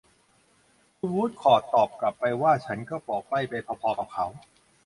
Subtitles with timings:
[0.97, 4.25] คุณวูดคอร์ทตอบกลับไปว่า ฉันก็บอกใบ้ไปพอ ๆ กับเขา